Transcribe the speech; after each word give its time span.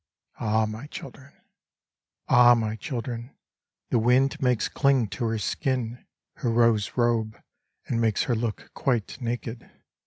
Ah 0.39 0.63
I 0.63 0.65
my 0.65 0.87
children 0.87 1.31
I 2.27 2.33
Ah 2.33 2.51
I 2.53 2.55
my 2.55 2.75
children 2.75 3.29
I 3.29 3.37
the 3.91 3.99
wind 3.99 4.41
makes 4.41 4.67
cling 4.67 5.09
to 5.09 5.25
her 5.25 5.37
skin 5.37 6.07
Her 6.37 6.49
rose 6.49 6.97
robe, 6.97 7.39
and 7.85 8.01
makes 8.01 8.23
her 8.23 8.33
look 8.33 8.71
quite 8.73 9.21
naked. 9.21 9.69